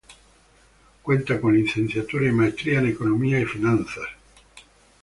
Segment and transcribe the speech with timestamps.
[1.03, 4.15] Cuenta con licenciatura y maestría en Economía y Finanzas de St.